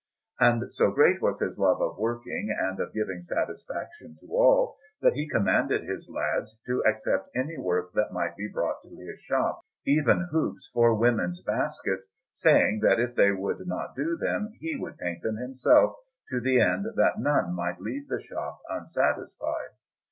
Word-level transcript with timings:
And 0.39 0.73
so 0.73 0.89
great 0.89 1.21
was 1.21 1.39
his 1.41 1.59
love 1.59 1.79
of 1.79 1.99
working 1.99 2.49
and 2.59 2.79
of 2.79 2.91
giving 2.91 3.21
satisfaction 3.21 4.17
to 4.21 4.27
all, 4.31 4.79
that 4.99 5.13
he 5.13 5.29
commanded 5.29 5.83
his 5.83 6.09
lads 6.09 6.57
to 6.65 6.81
accept 6.87 7.29
any 7.35 7.55
work 7.59 7.93
that 7.93 8.11
might 8.11 8.35
be 8.35 8.47
brought 8.51 8.81
to 8.81 8.89
his 8.95 9.19
shop, 9.19 9.61
even 9.85 10.29
hoops 10.31 10.67
for 10.73 10.95
women's 10.95 11.39
baskets, 11.43 12.07
saying 12.33 12.79
that 12.79 12.99
if 12.99 13.13
they 13.13 13.31
would 13.31 13.67
not 13.67 13.95
do 13.95 14.17
them 14.17 14.51
he 14.59 14.75
would 14.75 14.97
paint 14.97 15.21
them 15.21 15.35
himself, 15.37 15.93
to 16.31 16.39
the 16.39 16.59
end 16.59 16.85
that 16.95 17.19
none 17.19 17.53
might 17.53 17.79
leave 17.79 18.07
the 18.07 18.23
shop 18.23 18.59
unsatisfied. 18.71 19.69